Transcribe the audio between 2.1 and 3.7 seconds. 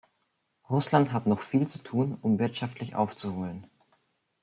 um wirtschaftlich aufzuholen.